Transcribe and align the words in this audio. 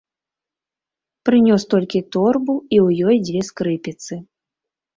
Прынёс 1.29 1.61
толькі 1.75 1.99
торбу 2.17 2.57
і 2.75 2.77
ў 2.87 3.07
ёй 3.07 3.17
дзве 3.29 3.41
скрыпіцы. 3.53 4.13